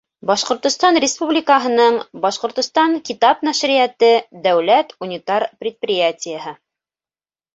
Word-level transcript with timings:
Башҡортостан 0.27 0.95
Республикаһының 1.03 1.97
«Башҡортостан 2.23 2.95
«Китап» 3.09 3.45
нәшриәте» 3.49 4.09
дәүләт 4.47 4.97
унитар 5.07 5.45
предприятиеһы. 5.65 6.55